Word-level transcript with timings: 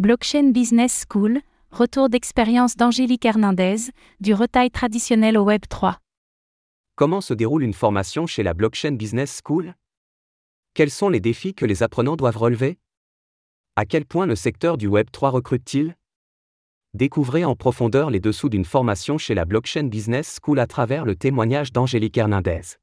Blockchain 0.00 0.52
Business 0.52 1.04
School, 1.06 1.42
retour 1.70 2.08
d'expérience 2.08 2.74
d'Angélique 2.74 3.26
Hernandez, 3.26 3.90
du 4.20 4.32
retail 4.32 4.70
traditionnel 4.70 5.36
au 5.36 5.42
Web 5.42 5.64
3. 5.68 5.98
Comment 6.96 7.20
se 7.20 7.34
déroule 7.34 7.62
une 7.62 7.74
formation 7.74 8.26
chez 8.26 8.42
la 8.42 8.54
Blockchain 8.54 8.92
Business 8.92 9.42
School? 9.44 9.74
Quels 10.72 10.88
sont 10.88 11.10
les 11.10 11.20
défis 11.20 11.52
que 11.52 11.66
les 11.66 11.82
apprenants 11.82 12.16
doivent 12.16 12.38
relever? 12.38 12.78
À 13.76 13.84
quel 13.84 14.06
point 14.06 14.24
le 14.24 14.36
secteur 14.36 14.78
du 14.78 14.86
Web 14.86 15.10
3 15.12 15.28
recrute-t-il? 15.28 15.94
Découvrez 16.94 17.44
en 17.44 17.54
profondeur 17.54 18.08
les 18.08 18.20
dessous 18.20 18.48
d'une 18.48 18.64
formation 18.64 19.18
chez 19.18 19.34
la 19.34 19.44
Blockchain 19.44 19.84
Business 19.84 20.38
School 20.42 20.60
à 20.60 20.66
travers 20.66 21.04
le 21.04 21.14
témoignage 21.14 21.72
d'Angélique 21.72 22.16
Hernandez. 22.16 22.79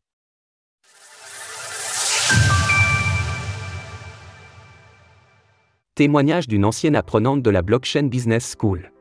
Témoignage 5.98 6.48
d'une 6.48 6.64
ancienne 6.64 6.96
apprenante 6.96 7.42
de 7.42 7.50
la 7.50 7.64
Blockchain 7.64 8.04
Business 8.04 8.56
School. 8.56 8.92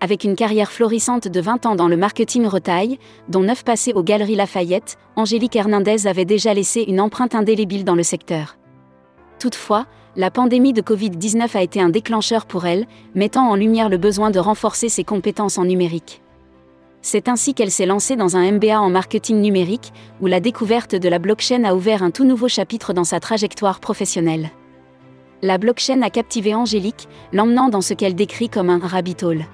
Avec 0.00 0.24
une 0.24 0.34
carrière 0.34 0.72
florissante 0.72 1.28
de 1.28 1.40
20 1.40 1.66
ans 1.66 1.76
dans 1.76 1.86
le 1.86 1.96
marketing 1.96 2.46
retail, 2.46 2.98
dont 3.28 3.44
9 3.44 3.62
passés 3.62 3.92
aux 3.92 4.02
Galeries 4.02 4.34
Lafayette, 4.34 4.98
Angélique 5.14 5.54
Hernandez 5.54 6.08
avait 6.08 6.24
déjà 6.24 6.52
laissé 6.52 6.80
une 6.82 7.00
empreinte 7.00 7.36
indélébile 7.36 7.84
dans 7.84 7.94
le 7.94 8.02
secteur. 8.02 8.56
Toutefois, 9.38 9.86
la 10.16 10.32
pandémie 10.32 10.72
de 10.72 10.82
Covid-19 10.82 11.56
a 11.56 11.62
été 11.62 11.80
un 11.80 11.90
déclencheur 11.90 12.44
pour 12.44 12.66
elle, 12.66 12.88
mettant 13.14 13.48
en 13.48 13.54
lumière 13.54 13.88
le 13.88 13.96
besoin 13.96 14.32
de 14.32 14.40
renforcer 14.40 14.88
ses 14.88 15.04
compétences 15.04 15.58
en 15.58 15.64
numérique. 15.64 16.22
C'est 17.02 17.28
ainsi 17.28 17.54
qu'elle 17.54 17.70
s'est 17.70 17.86
lancée 17.86 18.16
dans 18.16 18.36
un 18.36 18.50
MBA 18.50 18.80
en 18.80 18.90
marketing 18.90 19.40
numérique, 19.40 19.92
où 20.20 20.26
la 20.26 20.40
découverte 20.40 20.96
de 20.96 21.08
la 21.08 21.20
blockchain 21.20 21.62
a 21.62 21.76
ouvert 21.76 22.02
un 22.02 22.10
tout 22.10 22.24
nouveau 22.24 22.48
chapitre 22.48 22.94
dans 22.94 23.04
sa 23.04 23.20
trajectoire 23.20 23.78
professionnelle 23.78 24.50
la 25.42 25.58
blockchain 25.58 26.02
a 26.02 26.10
captivé 26.10 26.54
Angélique, 26.54 27.08
l'emmenant 27.32 27.68
dans 27.68 27.80
ce 27.80 27.94
qu'elle 27.94 28.14
décrit 28.14 28.48
comme 28.48 28.70
un 28.70 28.78
rabbit 28.78 29.16
hole. 29.22 29.44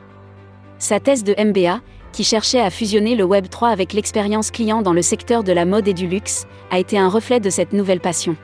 Sa 0.78 1.00
thèse 1.00 1.24
de 1.24 1.34
MBA, 1.38 1.80
qui 2.12 2.24
cherchait 2.24 2.60
à 2.60 2.70
fusionner 2.70 3.14
le 3.14 3.24
Web 3.24 3.48
3 3.48 3.68
avec 3.68 3.92
l'expérience 3.92 4.50
client 4.50 4.82
dans 4.82 4.92
le 4.92 5.02
secteur 5.02 5.44
de 5.44 5.52
la 5.52 5.64
mode 5.64 5.86
et 5.86 5.94
du 5.94 6.06
luxe, 6.06 6.46
a 6.70 6.78
été 6.78 6.98
un 6.98 7.08
reflet 7.08 7.40
de 7.40 7.50
cette 7.50 7.72
nouvelle 7.72 8.00
passion. 8.00 8.36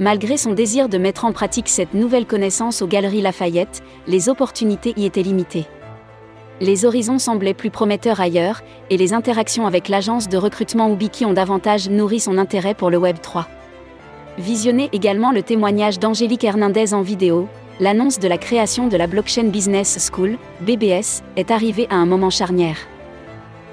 Malgré 0.00 0.36
son 0.36 0.52
désir 0.52 0.88
de 0.88 0.98
mettre 0.98 1.24
en 1.24 1.32
pratique 1.32 1.68
cette 1.68 1.94
nouvelle 1.94 2.26
connaissance 2.26 2.82
aux 2.82 2.86
Galeries 2.86 3.22
Lafayette, 3.22 3.82
les 4.06 4.28
opportunités 4.28 4.94
y 4.96 5.06
étaient 5.06 5.22
limitées. 5.22 5.66
Les 6.60 6.84
horizons 6.84 7.18
semblaient 7.18 7.54
plus 7.54 7.70
prometteurs 7.70 8.20
ailleurs, 8.20 8.62
et 8.90 8.96
les 8.96 9.12
interactions 9.12 9.66
avec 9.66 9.88
l'agence 9.88 10.28
de 10.28 10.36
recrutement 10.36 10.92
Ubiki 10.92 11.24
ont 11.24 11.32
davantage 11.32 11.88
nourri 11.88 12.20
son 12.20 12.36
intérêt 12.36 12.74
pour 12.74 12.90
le 12.90 12.98
Web 12.98 13.18
3. 13.20 13.46
Visionnez 14.38 14.88
également 14.92 15.32
le 15.32 15.42
témoignage 15.42 15.98
d'Angélique 15.98 16.44
Hernandez 16.44 16.94
en 16.94 17.02
vidéo. 17.02 17.48
L'annonce 17.80 18.20
de 18.20 18.28
la 18.28 18.38
création 18.38 18.86
de 18.86 18.96
la 18.96 19.08
Blockchain 19.08 19.48
Business 19.48 20.08
School, 20.12 20.38
BBS, 20.60 21.24
est 21.34 21.50
arrivée 21.50 21.88
à 21.90 21.96
un 21.96 22.06
moment 22.06 22.30
charnière. 22.30 22.76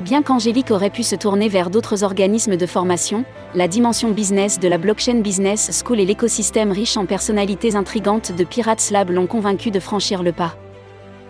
Bien 0.02 0.24
qu'Angélique 0.24 0.72
aurait 0.72 0.90
pu 0.90 1.04
se 1.04 1.16
tourner 1.16 1.50
vers 1.50 1.70
d'autres 1.70 2.04
organismes 2.04 2.58
de 2.58 2.66
formation, 2.66 3.26
la 3.54 3.68
dimension 3.68 4.10
business 4.10 4.60
de 4.60 4.68
la 4.68 4.80
Blockchain 4.80 5.22
Business 5.22 5.84
School 5.84 6.00
et 6.00 6.06
l'écosystème 6.06 6.72
riche 6.72 6.98
en 6.98 7.06
personnalités 7.06 7.76
intrigantes 7.76 8.32
de 8.32 8.44
Pirates 8.44 8.90
Lab 8.90 9.12
l'ont 9.12 9.28
convaincue 9.28 9.70
de 9.70 9.80
franchir 9.80 10.24
le 10.24 10.32
pas. 10.32 10.56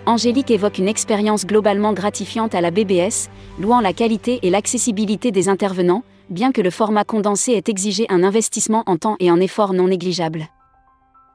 Angélique 0.06 0.52
évoque 0.52 0.78
une 0.78 0.88
expérience 0.88 1.46
globalement 1.46 1.92
gratifiante 1.92 2.56
à 2.56 2.62
la 2.62 2.72
BBS, 2.72 3.30
louant 3.60 3.82
la 3.82 3.92
qualité 3.92 4.40
et 4.44 4.50
l'accessibilité 4.50 5.32
des 5.32 5.50
intervenants, 5.50 6.04
bien 6.30 6.52
que 6.52 6.62
le 6.62 6.70
format 6.70 7.04
condensé 7.04 7.54
ait 7.54 7.64
exigé 7.68 8.06
un 8.10 8.24
investissement 8.24 8.84
en 8.86 8.98
temps 8.98 9.16
et 9.20 9.32
en 9.32 9.40
effort 9.40 9.74
non 9.74 9.88
négligeable. 9.88 10.48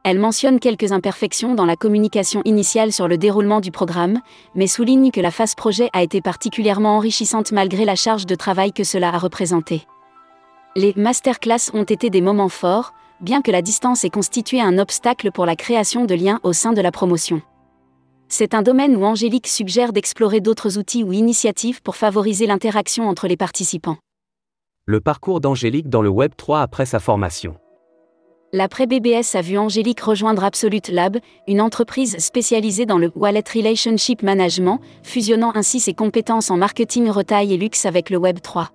Elle 0.03 0.19
mentionne 0.19 0.61
quelques 0.61 0.93
imperfections 0.93 1.55
dans 1.55 1.67
la 1.67 1.77
communication 1.77 2.41
initiale 2.47 2.91
sur 2.91 3.07
le 3.07 3.19
déroulement 3.19 3.61
du 3.61 3.71
programme, 3.71 4.21
mais 4.55 4.67
souligne 4.67 5.11
que 5.11 5.21
la 5.21 5.31
phase 5.31 5.55
projet 5.55 5.91
a 5.93 6.03
été 6.03 6.23
particulièrement 6.23 6.97
enrichissante 6.97 7.53
malgré 7.53 7.85
la 7.85 7.97
charge 7.97 8.25
de 8.25 8.35
travail 8.35 8.73
que 8.73 8.85
cela 8.85 9.11
a 9.11 9.19
représenté. 9.19 9.83
Les 10.75 10.95
masterclass 10.97 11.71
ont 11.75 11.85
été 11.85 12.09
des 12.09 12.23
moments 12.23 12.49
forts, 12.49 12.95
bien 13.21 13.43
que 13.43 13.51
la 13.51 13.61
distance 13.61 14.05
ait 14.05 14.11
constitué 14.11 14.61
un 14.61 14.79
obstacle 14.79 15.33
pour 15.33 15.45
la 15.45 15.57
création 15.57 16.07
de 16.07 16.15
liens 16.15 16.41
au 16.45 16.55
sein 16.55 16.73
de 16.73 16.81
la 16.81 16.93
promotion. 16.93 17.43
C'est 18.29 18.55
un 18.55 18.63
domaine 18.63 18.97
où 18.97 19.05
Angélique 19.05 19.49
suggère 19.49 19.93
d'explorer 19.93 20.41
d'autres 20.41 20.79
outils 20.79 21.05
ou 21.05 21.13
initiatives 21.13 21.83
pour 21.83 21.97
favoriser 21.97 22.47
l'interaction 22.47 23.09
entre 23.09 23.29
les 23.29 23.37
participants 23.37 23.99
le 24.91 25.01
parcours 25.01 25.41
d'Angélique 25.41 25.89
dans 25.89 26.03
le 26.03 26.09
Web 26.09 26.33
3 26.37 26.63
après 26.63 26.85
sa 26.85 26.99
formation. 26.99 27.55
L'après-BBS 28.53 29.37
a 29.37 29.41
vu 29.41 29.57
Angélique 29.57 30.01
rejoindre 30.01 30.43
Absolute 30.43 30.89
Lab, 30.89 31.19
une 31.47 31.61
entreprise 31.61 32.19
spécialisée 32.19 32.87
dans 32.87 32.99
le 32.99 33.13
Wallet 33.15 33.45
Relationship 33.55 34.25
Management, 34.25 34.81
fusionnant 35.05 35.53
ainsi 35.55 35.79
ses 35.79 35.95
compétences 35.95 36.51
en 36.51 36.57
marketing 36.57 37.09
retail 37.09 37.55
et 37.55 37.57
luxe 37.57 37.87
avec 37.87 38.11
le 38.11 38.17
Web 38.17 38.41
3. 38.41 38.71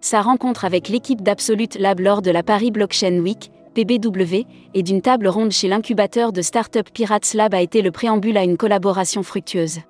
Sa 0.00 0.22
rencontre 0.22 0.64
avec 0.64 0.88
l'équipe 0.88 1.20
d'Absolute 1.20 1.78
Lab 1.78 2.00
lors 2.00 2.22
de 2.22 2.30
la 2.30 2.42
Paris 2.42 2.70
Blockchain 2.70 3.18
Week, 3.18 3.50
PBW, 3.74 4.46
et 4.72 4.82
d'une 4.82 5.02
table 5.02 5.28
ronde 5.28 5.52
chez 5.52 5.68
l'incubateur 5.68 6.32
de 6.32 6.40
start-up 6.40 6.88
Pirates 6.94 7.34
Lab 7.34 7.52
a 7.52 7.60
été 7.60 7.82
le 7.82 7.90
préambule 7.90 8.38
à 8.38 8.44
une 8.44 8.56
collaboration 8.56 9.22
fructueuse. 9.22 9.80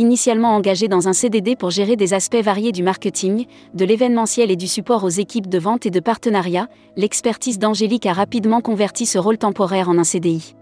Initialement 0.00 0.56
engagé 0.56 0.88
dans 0.88 1.08
un 1.08 1.12
CDD 1.12 1.56
pour 1.56 1.68
gérer 1.68 1.94
des 1.94 2.14
aspects 2.14 2.42
variés 2.42 2.72
du 2.72 2.82
marketing, 2.82 3.44
de 3.74 3.84
l'événementiel 3.84 4.50
et 4.50 4.56
du 4.56 4.66
support 4.66 5.04
aux 5.04 5.10
équipes 5.10 5.46
de 5.46 5.58
vente 5.58 5.84
et 5.84 5.90
de 5.90 6.00
partenariat, 6.00 6.68
l'expertise 6.96 7.58
d'Angélique 7.58 8.06
a 8.06 8.14
rapidement 8.14 8.62
converti 8.62 9.04
ce 9.04 9.18
rôle 9.18 9.36
temporaire 9.36 9.90
en 9.90 9.98
un 9.98 10.04
CDI. 10.04 10.54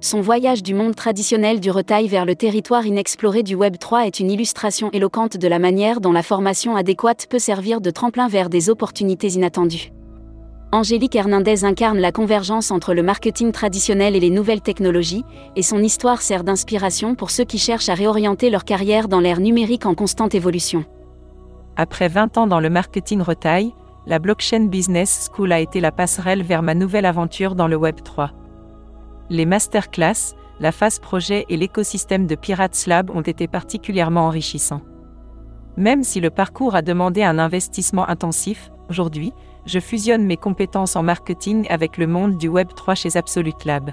Son 0.00 0.20
voyage 0.20 0.62
du 0.62 0.74
monde 0.74 0.94
traditionnel 0.94 1.58
du 1.58 1.72
retail 1.72 2.06
vers 2.06 2.24
le 2.24 2.36
territoire 2.36 2.86
inexploré 2.86 3.42
du 3.42 3.56
Web 3.56 3.78
3 3.78 4.06
est 4.06 4.20
une 4.20 4.30
illustration 4.30 4.90
éloquente 4.92 5.36
de 5.36 5.48
la 5.48 5.58
manière 5.58 6.00
dont 6.00 6.12
la 6.12 6.22
formation 6.22 6.76
adéquate 6.76 7.26
peut 7.28 7.40
servir 7.40 7.80
de 7.80 7.90
tremplin 7.90 8.28
vers 8.28 8.48
des 8.48 8.70
opportunités 8.70 9.30
inattendues. 9.30 9.90
Angélique 10.74 11.16
Hernandez 11.16 11.66
incarne 11.66 11.98
la 11.98 12.12
convergence 12.12 12.70
entre 12.70 12.94
le 12.94 13.02
marketing 13.02 13.52
traditionnel 13.52 14.16
et 14.16 14.20
les 14.20 14.30
nouvelles 14.30 14.62
technologies, 14.62 15.22
et 15.54 15.62
son 15.62 15.82
histoire 15.82 16.22
sert 16.22 16.44
d'inspiration 16.44 17.14
pour 17.14 17.30
ceux 17.30 17.44
qui 17.44 17.58
cherchent 17.58 17.90
à 17.90 17.94
réorienter 17.94 18.48
leur 18.48 18.64
carrière 18.64 19.06
dans 19.06 19.20
l'ère 19.20 19.40
numérique 19.40 19.84
en 19.84 19.94
constante 19.94 20.34
évolution. 20.34 20.86
Après 21.76 22.08
20 22.08 22.38
ans 22.38 22.46
dans 22.46 22.58
le 22.58 22.70
marketing 22.70 23.20
retail, 23.20 23.74
la 24.06 24.18
Blockchain 24.18 24.64
Business 24.64 25.28
School 25.30 25.52
a 25.52 25.60
été 25.60 25.78
la 25.78 25.92
passerelle 25.92 26.42
vers 26.42 26.62
ma 26.62 26.74
nouvelle 26.74 27.04
aventure 27.04 27.54
dans 27.54 27.68
le 27.68 27.76
Web 27.76 27.96
3. 28.02 28.30
Les 29.28 29.44
masterclass, 29.44 30.34
la 30.58 30.72
phase 30.72 31.00
projet 31.00 31.44
et 31.50 31.58
l'écosystème 31.58 32.26
de 32.26 32.34
Pirates 32.34 32.86
Lab 32.86 33.10
ont 33.10 33.20
été 33.20 33.46
particulièrement 33.46 34.26
enrichissants. 34.26 34.80
Même 35.76 36.02
si 36.02 36.18
le 36.18 36.30
parcours 36.30 36.74
a 36.74 36.80
demandé 36.80 37.22
un 37.22 37.38
investissement 37.38 38.08
intensif, 38.08 38.70
aujourd'hui, 38.88 39.34
je 39.66 39.78
fusionne 39.78 40.24
mes 40.24 40.36
compétences 40.36 40.96
en 40.96 41.02
marketing 41.02 41.66
avec 41.68 41.96
le 41.96 42.06
monde 42.06 42.36
du 42.36 42.48
Web 42.48 42.68
3 42.74 42.94
chez 42.94 43.16
Absolute 43.16 43.64
Lab. 43.64 43.90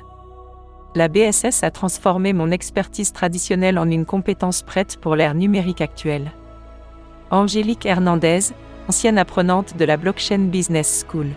La 0.95 1.07
BSS 1.07 1.63
a 1.63 1.69
transformé 1.69 2.33
mon 2.33 2.49
expertise 2.49 3.13
traditionnelle 3.13 3.77
en 3.77 3.89
une 3.89 4.05
compétence 4.05 4.63
prête 4.63 4.97
pour 4.97 5.15
l'ère 5.15 5.35
numérique 5.35 5.81
actuelle. 5.81 6.31
Angélique 7.29 7.85
Hernandez, 7.85 8.39
ancienne 8.87 9.19
apprenante 9.19 9.77
de 9.77 9.85
la 9.85 9.97
Blockchain 9.97 10.47
Business 10.49 11.05
School. 11.07 11.27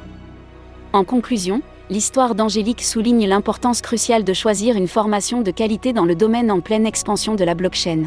En 0.95 1.05
conclusion, 1.05 1.61
l'histoire 1.91 2.35
d'Angélique 2.35 2.83
souligne 2.83 3.27
l'importance 3.27 3.83
cruciale 3.83 4.25
de 4.25 4.33
choisir 4.33 4.77
une 4.77 4.89
formation 4.89 5.43
de 5.43 5.51
qualité 5.51 5.93
dans 5.93 6.07
le 6.07 6.15
domaine 6.15 6.51
en 6.51 6.61
pleine 6.61 6.87
expansion 6.87 7.35
de 7.35 7.45
la 7.45 7.55
blockchain 7.55 8.05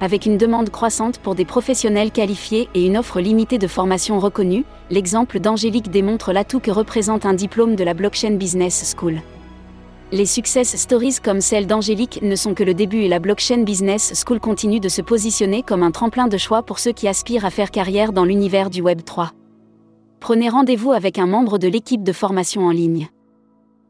avec 0.00 0.26
une 0.26 0.38
demande 0.38 0.70
croissante 0.70 1.18
pour 1.18 1.34
des 1.34 1.44
professionnels 1.44 2.10
qualifiés 2.10 2.68
et 2.74 2.86
une 2.86 2.96
offre 2.96 3.20
limitée 3.20 3.58
de 3.58 3.66
formation 3.66 4.18
reconnue, 4.18 4.64
l'exemple 4.90 5.40
d'Angélique 5.40 5.90
démontre 5.90 6.32
l'atout 6.32 6.60
que 6.60 6.70
représente 6.70 7.26
un 7.26 7.34
diplôme 7.34 7.76
de 7.76 7.84
la 7.84 7.94
Blockchain 7.94 8.32
Business 8.32 8.94
School. 8.96 9.20
Les 10.12 10.26
success 10.26 10.76
stories 10.76 11.16
comme 11.22 11.40
celle 11.40 11.66
d'Angélique 11.66 12.20
ne 12.22 12.36
sont 12.36 12.54
que 12.54 12.62
le 12.62 12.74
début 12.74 13.00
et 13.02 13.08
la 13.08 13.18
Blockchain 13.18 13.62
Business 13.62 14.12
School 14.24 14.38
continue 14.38 14.78
de 14.80 14.88
se 14.88 15.02
positionner 15.02 15.62
comme 15.62 15.82
un 15.82 15.90
tremplin 15.90 16.28
de 16.28 16.36
choix 16.36 16.62
pour 16.62 16.78
ceux 16.78 16.92
qui 16.92 17.08
aspirent 17.08 17.44
à 17.44 17.50
faire 17.50 17.70
carrière 17.70 18.12
dans 18.12 18.24
l'univers 18.24 18.70
du 18.70 18.80
Web 18.80 19.02
3. 19.04 19.32
Prenez 20.20 20.48
rendez-vous 20.48 20.92
avec 20.92 21.18
un 21.18 21.26
membre 21.26 21.58
de 21.58 21.68
l'équipe 21.68 22.02
de 22.02 22.12
formation 22.12 22.66
en 22.66 22.70
ligne. 22.70 23.08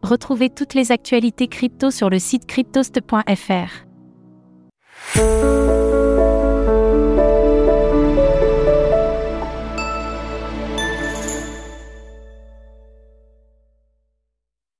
Retrouvez 0.03 0.51
toutes 0.51 0.75
les 0.75 0.93
actualités 0.93 1.49
crypto 1.49 1.91
sur 1.91 2.11
le 2.11 2.19
site 2.19 2.47
cryptost.fr. 2.47 3.85